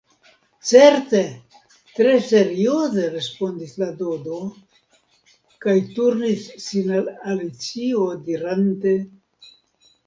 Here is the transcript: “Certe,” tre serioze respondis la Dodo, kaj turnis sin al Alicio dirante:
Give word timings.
“Certe,” 0.67 1.19
tre 1.99 2.13
serioze 2.29 3.03
respondis 3.17 3.75
la 3.83 3.91
Dodo, 4.01 4.41
kaj 5.67 5.77
turnis 5.97 6.49
sin 6.69 6.93
al 7.01 7.15
Alicio 7.37 8.11
dirante: 8.29 9.01